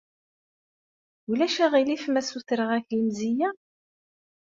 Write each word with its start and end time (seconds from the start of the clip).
Ulac 1.29 1.55
aɣilif 1.65 2.03
ma 2.09 2.21
ssutreɣ-ak 2.23 2.87
lemzeyya? 2.97 3.49